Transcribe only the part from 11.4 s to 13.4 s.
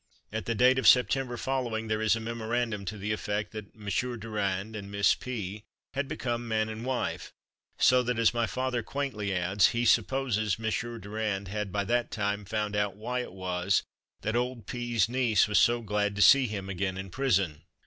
had by that time found out why it